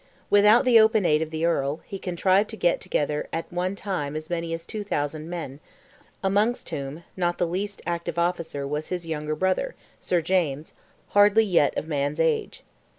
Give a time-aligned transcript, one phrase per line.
[0.31, 4.15] Without the open aid of the Earl, he contrived to get together at one time
[4.15, 5.59] as many as 2,000 men,
[6.23, 10.73] amongst whom not the least active officer was his younger brother, Sir James,
[11.09, 12.63] hardly yet of man's age.